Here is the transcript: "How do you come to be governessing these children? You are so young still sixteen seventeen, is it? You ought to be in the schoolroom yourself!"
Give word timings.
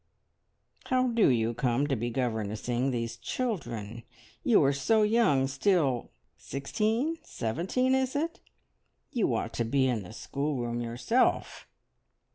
"How 0.85 1.09
do 1.09 1.29
you 1.29 1.53
come 1.53 1.85
to 1.85 1.95
be 1.95 2.09
governessing 2.09 2.89
these 2.89 3.17
children? 3.17 4.01
You 4.43 4.63
are 4.63 4.73
so 4.73 5.03
young 5.03 5.45
still 5.45 6.09
sixteen 6.39 7.19
seventeen, 7.21 7.93
is 7.93 8.15
it? 8.15 8.39
You 9.11 9.35
ought 9.35 9.53
to 9.53 9.63
be 9.63 9.85
in 9.85 10.01
the 10.01 10.11
schoolroom 10.13 10.81
yourself!" 10.81 11.67